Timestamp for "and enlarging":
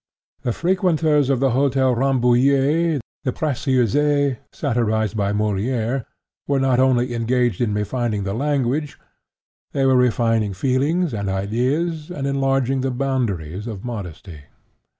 12.09-12.81